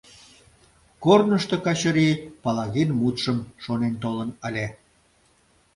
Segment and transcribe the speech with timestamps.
[1.03, 2.09] Корнышто Качыри
[2.43, 4.67] Палагин мутшым шонен толын ыле.